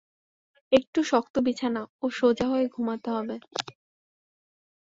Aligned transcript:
একটু 0.71 0.99
শক্ত 1.03 1.35
বিছানা 1.45 1.81
ও 2.01 2.05
সোজা 2.11 2.45
হয়ে 2.47 2.67
ঘুমাতে 2.67 3.09
হবে। 3.11 3.35